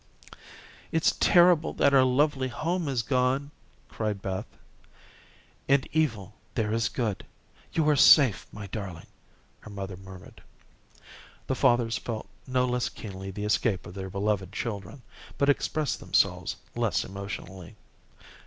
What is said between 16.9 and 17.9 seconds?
emotionally.